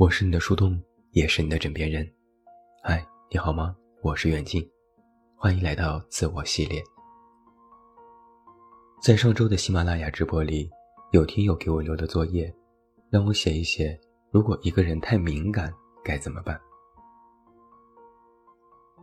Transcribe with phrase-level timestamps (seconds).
[0.00, 2.10] 我是你的树洞，也是你的枕边人。
[2.82, 3.76] 嗨，你好吗？
[4.00, 4.66] 我是远近，
[5.36, 6.82] 欢迎来到自我系列。
[9.02, 10.70] 在上周的喜马拉雅直播里，
[11.12, 12.50] 有听友给我留的作业，
[13.10, 13.94] 让我写一写，
[14.30, 15.70] 如果一个人太敏感
[16.02, 16.58] 该怎么办。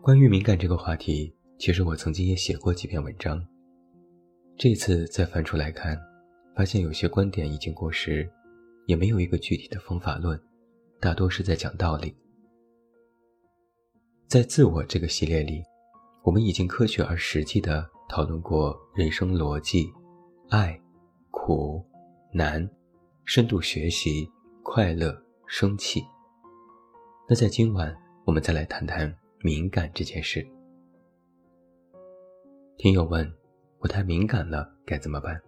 [0.01, 3.39] 关于敏感这个话题，其实我曾经也写过几篇文章。
[4.57, 5.95] 这次再翻出来看，
[6.55, 8.27] 发现有些观点已经过时，
[8.87, 10.35] 也没有一个具体的方法论。
[10.99, 12.15] 大多是在讲道理。
[14.27, 15.63] 在自我这个系列里，
[16.23, 19.87] 我们已经科学而实际的讨论过人生逻辑、
[20.49, 20.79] 爱、
[21.31, 21.85] 苦、
[22.33, 22.67] 难、
[23.25, 24.27] 深度学习、
[24.63, 25.15] 快乐、
[25.45, 26.03] 生气。
[27.29, 27.95] 那在今晚，
[28.25, 30.45] 我们再来谈谈敏感这件事。
[32.77, 33.31] 听友问：
[33.79, 35.39] 我太敏感了，该怎么办？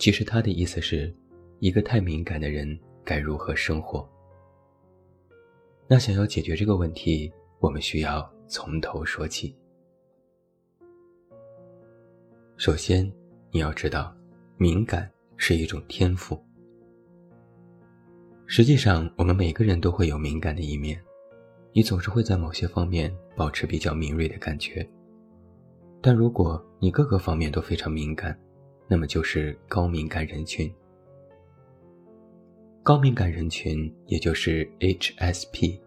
[0.00, 1.14] 其实他的意思是，
[1.60, 4.08] 一个太敏感的人该如何生活？
[5.94, 9.54] 那想要解决这个问题，我们需要从头说起。
[12.56, 13.08] 首先，
[13.52, 14.12] 你要知道，
[14.56, 16.36] 敏感是一种天赋。
[18.44, 21.00] 实际上，我们每个人都会有敏感的一面，
[21.72, 24.84] 你总是会在某些方面保持比较敏锐的感觉。
[26.02, 28.36] 但如果你各个方面都非常敏感，
[28.88, 30.68] 那么就是高敏感人群。
[32.82, 35.80] 高敏感人群，也就是 HSP，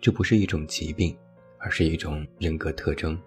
[0.00, 1.16] 这不是一种疾病，
[1.58, 3.20] 而是一种人格特征。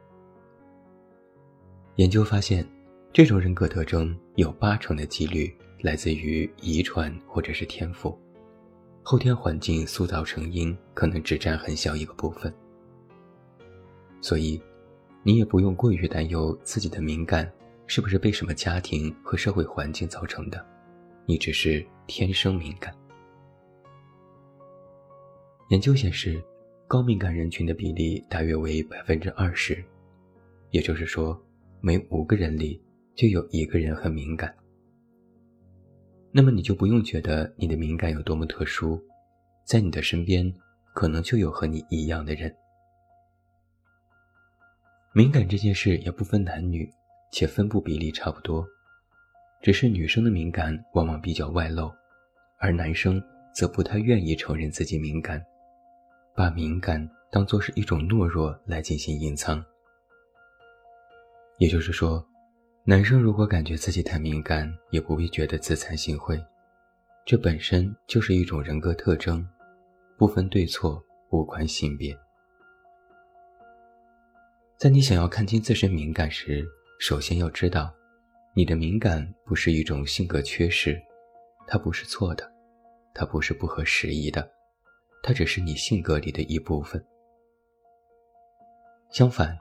[1.97, 2.67] 研究发现，
[3.11, 8.17] 这种人格特征有八成的几率来自于遗传或者是天赋，
[9.03, 12.52] 后天环境塑造成因可能只占很小一个部分。
[14.19, 14.59] 所以，
[15.21, 17.52] 你也不用过于担忧自己的敏感
[17.85, 20.65] 是不是被什么家庭和社会环境造成的，
[21.27, 22.92] 你只是天生敏感。
[25.69, 26.43] 研究显示，
[26.93, 29.83] 高敏感人群的比例大约为百分之二十，
[30.70, 31.36] 也就是说，
[31.81, 32.80] 每五个人里
[33.15, 34.55] 就有一个人很敏感。
[36.31, 39.02] 那么你就不用觉得你的敏感有多么特殊，
[39.65, 40.54] 在你的身边
[40.93, 42.55] 可能就有和你一样的人。
[45.15, 46.87] 敏感这件事也不分男女，
[47.31, 48.64] 且分布比例差不多，
[49.64, 51.92] 只是女生的敏感往往比较外露，
[52.60, 53.20] 而男生
[53.52, 55.43] 则不太愿意承认自己敏感。
[56.36, 59.64] 把敏感当作是一种懦弱来进行隐藏，
[61.60, 62.26] 也就是说，
[62.83, 66.43] 男生如果感觉自己太敏感，也不必觉得自惭形秽，
[67.23, 69.48] 这本身就是一种人格特征，
[70.17, 72.17] 不分对错，无关性别。
[74.76, 76.66] 在你想要看清自身敏感时，
[76.99, 77.93] 首先要知道，
[78.55, 80.99] 你的敏感不是一种性格缺失，
[81.67, 82.52] 它不是错的，
[83.14, 84.52] 它不是不合时宜的。
[85.23, 87.04] 它只是你性格里的一部分。
[89.10, 89.58] 相反，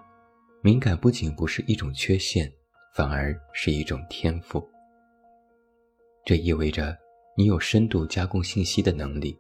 [0.61, 2.53] 敏感不仅不是一种缺陷，
[2.97, 4.63] 反而是一种天赋。
[6.25, 6.97] 这意味着
[7.37, 9.39] 你有深度加工信息的能力，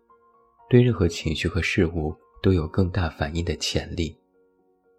[0.71, 4.17] 对任何情绪和事物都有更大反应的潜力，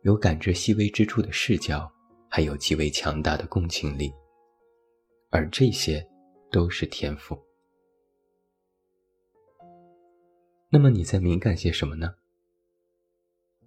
[0.02, 1.90] 有感知细微之处的视角，
[2.30, 4.12] 还有极为强大的共情力。
[5.30, 6.06] 而这些，
[6.52, 7.38] 都是天赋。
[10.74, 12.16] 那么你在敏感些什么呢？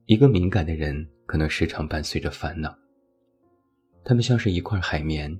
[0.06, 2.76] 一个敏感的人可能时常伴随着烦恼。
[4.04, 5.32] 他们像是一块海绵，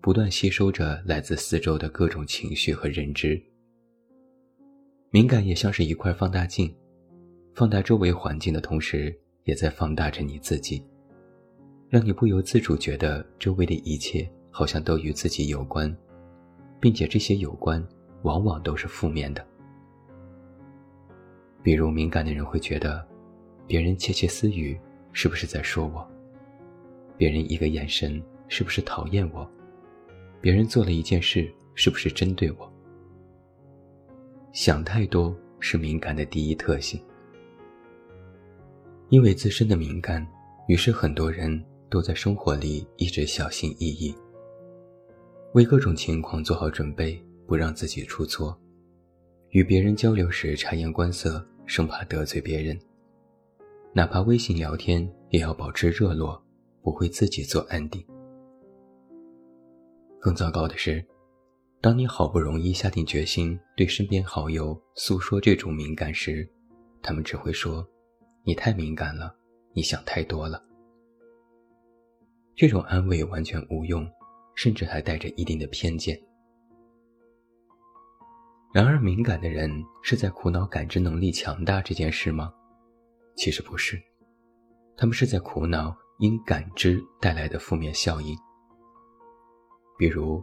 [0.00, 3.40] 不断吸收着来自四周的各种情绪和认知。
[5.10, 6.74] 敏感也像是一块放大镜，
[7.54, 10.84] 放大周围环境的同时，也在放大着你自己，
[11.88, 15.96] 让你不由自主觉得周围的一切好像都与自己有关，
[16.80, 17.80] 并且这些有关
[18.24, 19.51] 往往都是负面的。
[21.62, 23.06] 比如敏感的人会觉得，
[23.66, 24.78] 别人窃窃私语
[25.12, 26.04] 是不是在说我？
[27.16, 29.48] 别人一个眼神是不是讨厌我？
[30.40, 32.72] 别人做了一件事是不是针对我？
[34.52, 37.00] 想太多是敏感的第一特性。
[39.08, 40.26] 因为自身的敏感，
[40.66, 44.12] 于是很多人都在生活里一直小心翼翼，
[45.52, 48.58] 为各种情况做好准备，不让自己出错。
[49.50, 51.46] 与别人交流时察言观色。
[51.66, 52.78] 生怕得罪别人，
[53.92, 56.42] 哪怕微信聊天也要保持热络，
[56.82, 58.04] 不会自己做安定。
[60.20, 61.04] 更糟糕的是，
[61.80, 66.48] 当你好不容易下定决心对身边好友诉说这种敏感时，
[67.02, 67.86] 他们只会说
[68.44, 69.34] ：“你太敏感了，
[69.72, 70.62] 你想太多了。”
[72.54, 74.08] 这种安慰完全无用，
[74.54, 76.16] 甚至还带着一定的偏见。
[78.72, 79.70] 然而，敏感的人
[80.02, 82.50] 是在苦恼感知能力强大这件事吗？
[83.36, 84.02] 其实不是，
[84.96, 88.34] 他们是在苦恼因感知带来的负面效应。
[89.98, 90.42] 比如，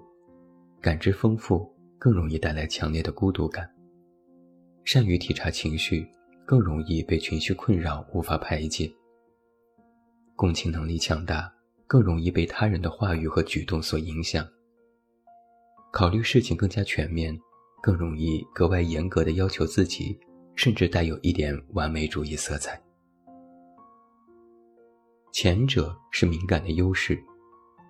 [0.80, 3.66] 感知丰富更容易带来强烈的孤独感；
[4.84, 6.08] 善于体察情绪
[6.46, 8.96] 更容易被情绪困扰无法排解；
[10.36, 11.52] 共情能力强大
[11.88, 14.44] 更容易被他人的话语和举动所影响；
[15.92, 17.36] 考虑事情更加全面。
[17.81, 20.20] 更容易格外严格的要求自己，
[20.56, 22.81] 甚至带有一点完美主义色彩。
[25.31, 27.18] 前者是敏感的优势，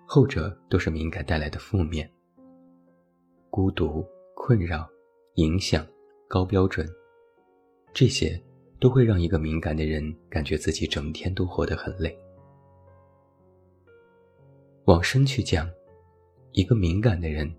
[0.06, 2.10] 后者都是敏感带来的负面。
[3.50, 4.06] 孤独、
[4.36, 4.88] 困扰、
[5.36, 5.86] 影响、
[6.28, 6.88] 高标准，
[7.94, 8.40] 这些
[8.80, 12.16] 都会让一个敏感的人感觉自己整天都活得很累。
[14.86, 15.68] 往深去讲，
[16.52, 17.52] 一个敏感的人。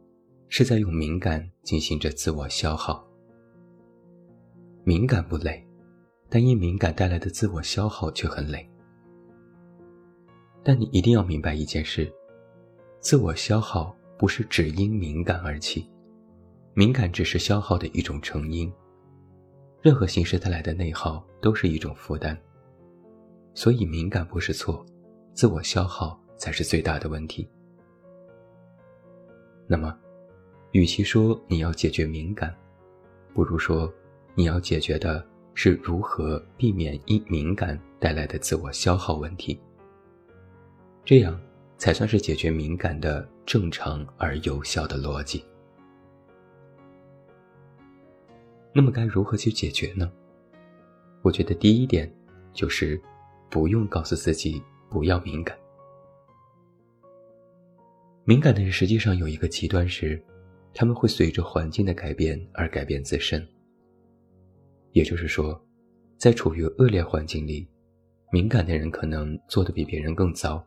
[0.52, 3.06] 是在用敏感进行着自我消耗。
[4.82, 5.64] 敏感不累，
[6.28, 8.68] 但因敏感带来的自我消耗却很累。
[10.64, 12.12] 但你一定要明白一件事：
[12.98, 15.88] 自我消耗不是只因敏感而起，
[16.74, 18.70] 敏感只是消耗的一种成因。
[19.80, 22.36] 任何形式带来的内耗都是一种负担。
[23.54, 24.84] 所以敏感不是错，
[25.32, 27.48] 自我消耗才是最大的问题。
[29.68, 29.96] 那么。
[30.72, 32.54] 与其说你要解决敏感，
[33.34, 33.92] 不如说
[34.36, 39.58] 你要解决的是如何避免因敏感带来的自我消耗问题。
[41.04, 41.40] 这样
[41.76, 45.44] 才算是解决敏感的正常而有效的逻辑。
[48.72, 50.08] 那么该如何去解决呢？
[51.22, 52.08] 我觉得第一点
[52.52, 53.00] 就是
[53.50, 55.58] 不用告诉自己不要敏感。
[58.22, 60.22] 敏感的人实际上有一个极端是。
[60.72, 63.46] 他们会随着环境的改变而改变自身。
[64.92, 65.60] 也就是说，
[66.16, 67.68] 在处于恶劣环境里，
[68.32, 70.64] 敏感的人可能做得比别人更糟；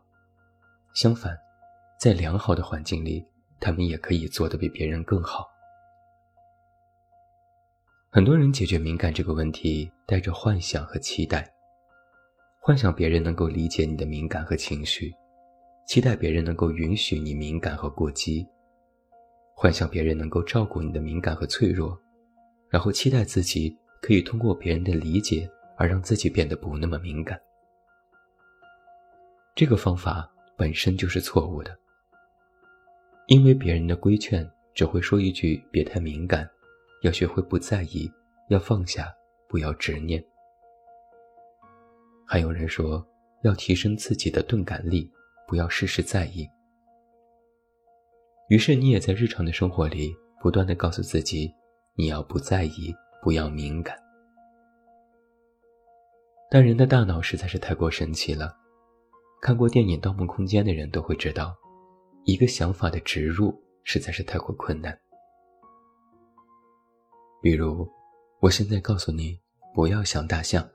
[0.94, 1.36] 相反，
[2.00, 3.24] 在良好的环境里，
[3.60, 5.46] 他们也可以做得比别人更好。
[8.10, 11.52] 很多人解决敏感这个问题，带着幻想和期待，
[12.60, 15.12] 幻想别人能够理解你的敏感和情绪，
[15.86, 18.46] 期待别人能够允许你敏感和过激。
[19.54, 21.98] 幻想别人能够照顾你的敏感和脆弱，
[22.68, 27.40] 然后期待自己可以通过别人的理解而让自己变得不那么敏感。
[29.54, 31.78] 这个方法本身就是错误的，
[33.28, 36.48] 因为别人的规劝只会说一句“别太敏感”，
[37.02, 38.10] 要学会不在意，
[38.48, 39.14] 要放下，
[39.48, 40.22] 不要执念。
[42.26, 43.06] 还有人说
[43.42, 45.08] 要提升自己的钝感力，
[45.46, 46.48] 不要事事在意。
[48.48, 51.50] 于是你也在日常的生活里不断的告诉自己，
[51.94, 53.96] 你要不在意，不要敏感。
[56.50, 58.54] 但人的大脑实在是太过神奇了，
[59.40, 61.56] 看过电影《盗梦空间》的人都会知道，
[62.24, 64.96] 一个想法的植入实在是太过困难。
[67.42, 67.88] 比如，
[68.40, 69.40] 我现在告诉你
[69.74, 70.68] 不要想大象，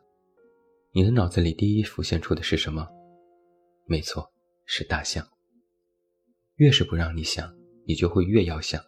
[0.91, 2.87] 你的脑子里第一浮现出的是什么？
[3.85, 4.31] 没错，
[4.65, 5.25] 是大象。
[6.55, 7.58] 越是不让你想。
[7.89, 8.79] 你就会越要想。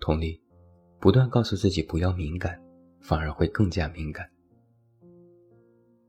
[0.00, 0.40] 同理，
[0.98, 2.58] 不断告诉自己不要敏感，
[3.02, 4.26] 反而会更加敏感。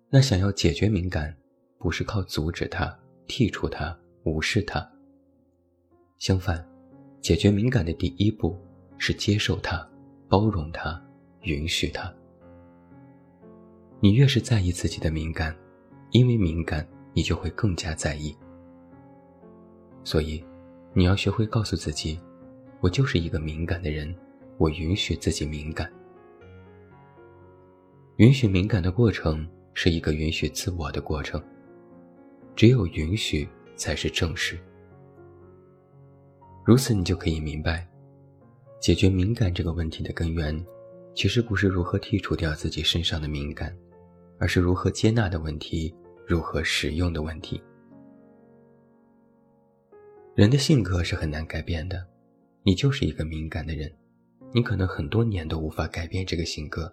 [0.09, 1.35] 那想要解决敏感，
[1.77, 2.97] 不是靠阻止它、
[3.27, 4.89] 剔除它、无视它。
[6.17, 6.65] 相反，
[7.19, 8.57] 解决敏感的第一步
[8.97, 9.85] 是接受它、
[10.29, 11.05] 包容它、
[11.41, 12.09] 允许它。
[13.99, 15.53] 你越是在意自己的敏感，
[16.11, 18.33] 因为敏感，你就会更加在意。
[20.05, 20.41] 所以。
[20.95, 22.19] 你要学会告诉自己，
[22.79, 24.13] 我就是一个敏感的人，
[24.57, 25.91] 我允许自己敏感。
[28.17, 31.43] 允许敏感的过程是一个允许自我的过程，
[32.55, 34.55] 只有允许才是正视。
[36.63, 37.87] 如此，你就可以明白，
[38.79, 40.63] 解决敏感这个问题的根源，
[41.15, 43.75] 其实不是如何剔除掉自己身上的敏感，
[44.37, 45.91] 而是如何接纳的问题，
[46.27, 47.59] 如何使用的问题。
[50.35, 52.03] 人的性格是很难改变的，
[52.63, 53.95] 你就是一个敏感的人，
[54.51, 56.91] 你可能很多年都无法改变这个性格。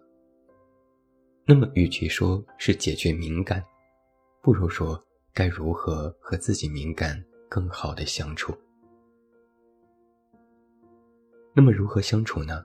[1.47, 3.65] 那么，与其说是解决敏感，
[4.43, 7.19] 不如说该如何和自己敏感
[7.49, 8.55] 更好的相处。
[11.55, 12.63] 那么，如何相处呢？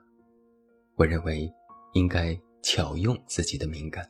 [0.96, 1.50] 我认为
[1.94, 4.06] 应该巧用自己的敏感。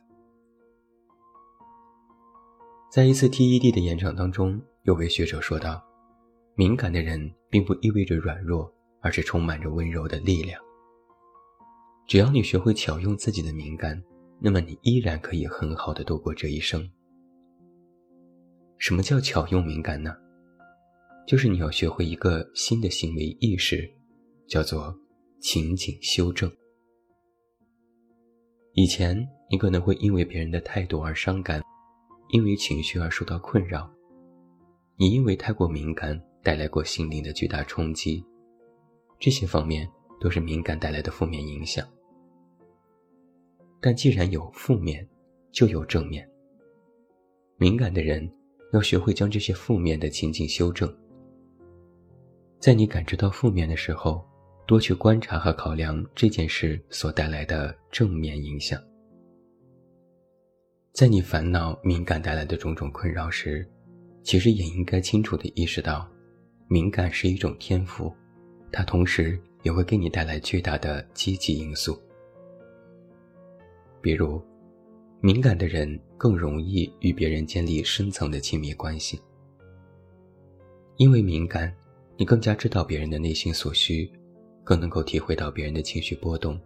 [2.91, 5.86] 在一次 TED 的演讲当中，有位学者说道。
[6.57, 8.67] 敏感的人并不意味着软弱，
[8.99, 10.59] 而是充满着温柔的力量。
[12.07, 14.01] 只要你学会巧用自己的敏感，
[14.41, 16.89] 那么你依然可以很好的度过这一生。
[18.79, 20.15] 什么叫巧用敏感呢？
[21.27, 23.87] 就是你要学会一个新的行为意识，
[24.47, 24.97] 叫做
[25.39, 26.51] 情景修正。
[28.73, 29.15] 以前
[29.51, 31.61] 你可能会因为别人的态度而伤感，
[32.31, 33.87] 因为情绪而受到困扰，
[34.95, 38.23] 你因为太过敏感带来过心灵的巨大冲击，
[39.19, 39.85] 这些方面
[40.17, 41.85] 都是敏感带来的负面影响。
[43.81, 45.05] 但既然有负面，
[45.51, 46.25] 就有正面。
[47.57, 48.31] 敏感的人
[48.71, 50.89] 要学会将这些负面的情境修正。
[52.61, 54.25] 在你感知到负面的时候，
[54.65, 58.81] 多去观察和考量这件事所带来的正面影响。
[60.93, 63.69] 在你烦恼、敏感带来的种种困扰时，
[64.23, 66.09] 其实也应该清楚地意识到，
[66.69, 68.13] 敏感是一种天赋，
[68.71, 71.97] 它同时也会给你带来巨大的积极因素。
[74.01, 74.41] 比如，
[75.21, 79.19] 敏感的人更容易与别人建立深层的亲密关系，
[80.97, 81.73] 因为敏感，
[82.17, 84.11] 你更加知道别人的内心所需，
[84.63, 86.59] 更能够体会到别人的情绪波动，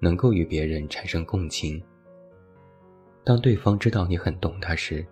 [0.00, 1.80] 能够与别人产生共情。
[3.24, 5.06] 当对方知道你很懂他时，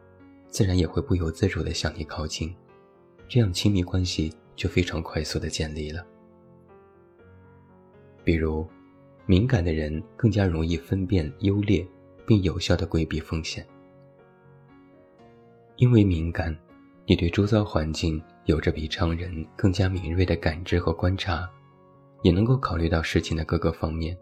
[0.48, 2.54] 自然也会不由自主地向你靠近，
[3.28, 6.06] 这样亲密关系就非常快速的建立了。
[8.24, 8.66] 比如。
[9.28, 11.84] 敏感的人更加容易分辨优劣，
[12.24, 13.66] 并有效地规避风险。
[15.74, 16.56] 因为敏感，
[17.06, 21.50] 你对周遭环境有着比常人更加敏锐的感知和观察，
[22.22, 24.16] 也能够考虑到事情的各个方面。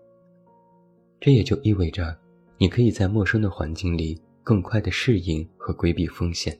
[1.20, 2.18] 这也就意味着，
[2.56, 6.58] 你可以在陌生的环境里更快地适应和规避风险。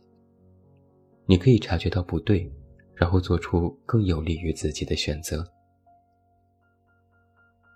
[1.27, 2.51] 你可以察觉到不对，
[2.95, 5.45] 然后做出更有利于自己的选择。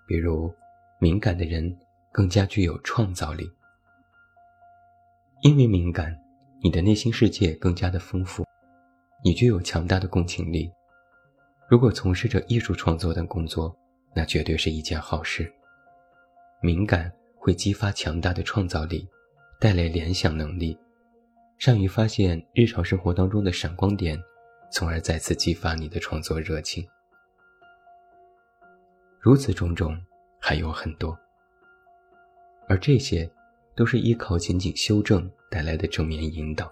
[0.07, 0.53] 比如，
[0.99, 1.77] 敏感的人
[2.11, 3.49] 更加具有创造力，
[5.43, 6.15] 因为敏感，
[6.63, 8.45] 你的内心世界更加的丰富，
[9.23, 10.71] 你具有强大的共情力。
[11.67, 13.75] 如果从事着艺术创作等工作，
[14.15, 15.51] 那绝对是一件好事。
[16.61, 19.07] 敏感会激发强大的创造力，
[19.59, 20.77] 带来联想能力，
[21.59, 24.17] 善于发现日常生活当中的闪光点，
[24.71, 26.87] 从而再次激发你的创作热情。
[29.19, 30.01] 如此种种
[30.39, 31.19] 还有很多，
[32.69, 33.29] 而这些
[33.75, 36.71] 都是依靠仅仅修正带来的正面引导。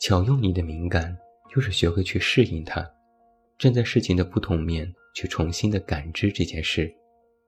[0.00, 1.16] 巧用你的敏感，
[1.48, 2.84] 就是学会去适应它，
[3.56, 6.92] 站在事情的不同面去重新的感知这件事，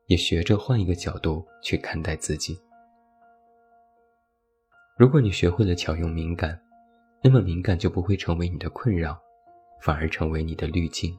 [0.06, 2.56] 也学着换一个角度去看待自己。
[4.96, 6.56] 如果你学会了巧用敏感，
[7.20, 9.20] 那么敏感就不会成为你的困扰，
[9.80, 11.18] 反而成为你的滤镜。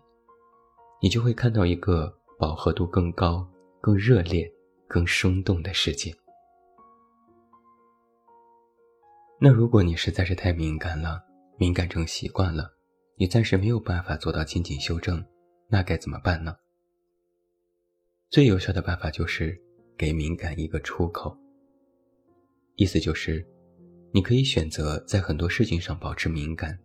[1.02, 3.46] 你就会看到一个饱和度更高、
[3.82, 4.50] 更热烈、
[4.88, 6.16] 更生动的世界。
[9.42, 11.22] 那如果你实在是太敏感了，
[11.58, 12.72] 敏感成习惯了，
[13.18, 15.24] 你暂时没有办法做到情景修正，
[15.68, 16.56] 那该怎么办呢？
[18.30, 19.62] 最有效的办法就是
[19.98, 21.38] 给敏感一个出口。
[22.78, 23.46] 意思就是，
[24.16, 26.80] 你可以选择在很多事情上保持敏感，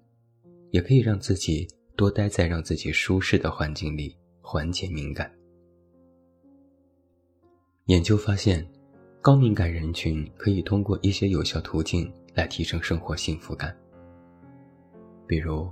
[0.73, 1.69] 也可以让自己。
[1.97, 5.31] 多待在让自己舒适的环境里，缓解敏感。
[7.87, 8.67] 研究发现，
[9.21, 13.77] 高敏感人群可以通过一些有效途径来提升生活幸福感。
[15.27, 15.71] 比如，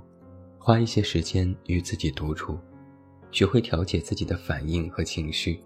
[0.59, 2.59] 花一些时间与自己独处，
[3.31, 5.59] 学会调节自己的反应和情绪，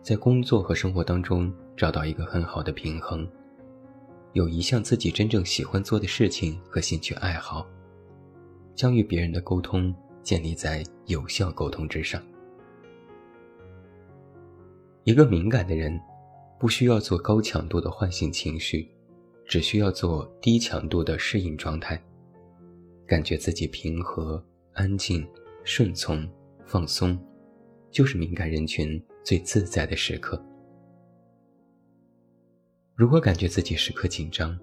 [0.00, 3.28] 在工作和生活当中找到一个很好的平衡，
[4.36, 7.66] 有一项自己真正喜欢做的事情和兴趣爱好。
[8.74, 12.22] 将与别人的沟通建立在有效沟通之上。
[15.04, 15.98] 一个敏感的人，
[16.60, 18.86] 不需要做高强度的唤醒情绪，
[19.46, 21.98] 只需要做低强度的适应状态，
[23.06, 25.26] 感觉自己平和、安静、
[25.64, 26.30] 顺从、
[26.66, 27.18] 放松，
[27.90, 30.38] 就是敏感人群最自在的时刻。
[32.96, 34.58] 如果感觉自己时刻紧张，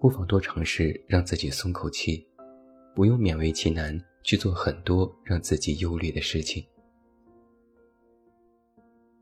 [0.00, 2.26] 不妨多尝试让自己松口气。
[2.94, 6.64] 不用勉为其难去做很多让自己忧虑的事情。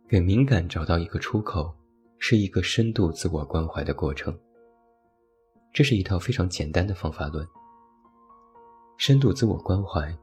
[0.09, 1.75] 给敏感找到一个出口，
[2.21, 4.39] 是一个深度自我关怀的过程。
[5.73, 7.45] 这是一套非常简单的方法论。
[8.99, 10.17] 深度自我关怀，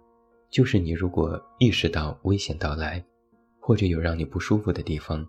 [0.50, 3.03] 就是你如果意识到危险到来，
[3.59, 5.27] 或者有让你不舒服的地方，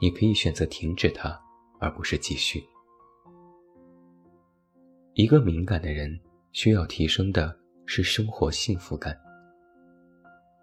[0.00, 1.38] 你可以选择停止它，
[1.84, 2.64] 而不是继续。
[5.12, 6.18] 一个敏感的人。
[6.54, 7.52] 需要提升的
[7.84, 9.12] 是生活幸福感，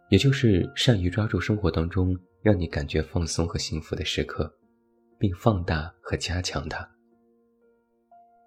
[0.07, 4.49] 也就是善于抓住生活当中让你感觉放松和幸福的时刻，
[5.19, 6.89] 并放大和加强它。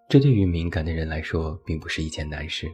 [0.09, 2.67] 这对于敏感的人来说，并不是一件难事，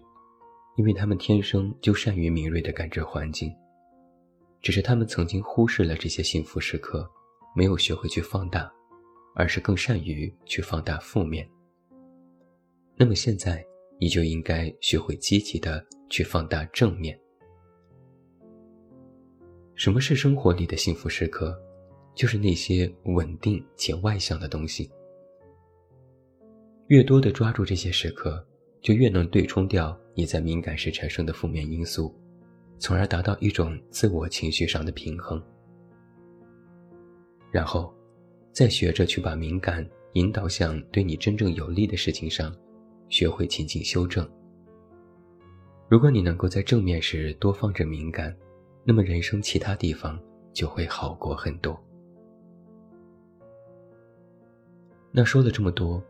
[0.77, 3.53] 因为他们天生就善于敏锐地感知环境。
[4.63, 7.11] 只是他们曾经忽视了这些幸福时刻，
[7.57, 8.73] 没有学会去放大，
[9.35, 11.49] 而是更善于去放大负面。
[12.97, 13.65] 那么现在，
[13.99, 17.19] 你就应该学会积极的去放大正面。
[19.75, 21.59] 什么是生活里的幸福时刻？
[22.15, 24.91] 就是那些稳定且外向的东西。
[26.89, 28.45] 越多的抓住这些时刻，
[28.83, 32.15] 就越能对冲掉你在敏感时产生的负面因素，
[32.79, 35.43] 从而达到一种自我情绪上的平衡。
[37.51, 37.95] 然后，
[38.53, 42.55] 再学着去把敏感引导向对你真正有利的事情上，
[43.09, 44.29] 学会勤进修正。
[45.89, 48.37] 如果你能够在正面时多放着敏感，
[48.85, 50.17] 那么人生其他地方
[50.53, 51.77] 就会好过很多。
[55.11, 56.01] 那说了这么多，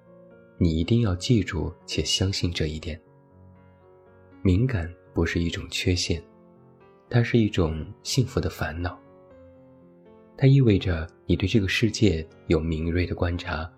[0.59, 3.01] 你一定要记住且相信这一点：
[4.43, 6.23] 敏感不是一种缺陷，
[7.09, 9.00] 它是一种幸福的烦恼。
[10.41, 13.71] 它意味着你对这个世界有敏锐的观察，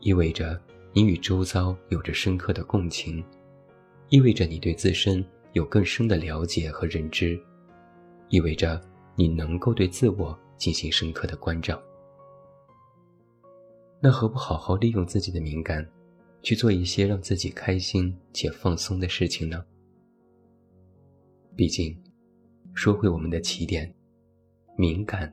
[0.00, 0.60] 意味着
[0.92, 3.24] 你与周遭有着深刻的共情，
[4.08, 7.40] 意味着你对自身有更深的了解和认知。
[8.28, 8.82] 意味着
[9.14, 11.80] 你能够对自我进行深刻的关照，
[14.00, 15.88] 那何不好好利用自己的敏感，
[16.42, 19.64] 去做一些让自己开心且放松的事情呢？
[21.54, 21.96] 毕竟，
[22.74, 23.94] 说回我们的起点，
[24.76, 25.32] 敏感